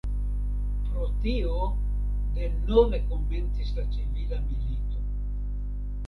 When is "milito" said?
4.47-5.03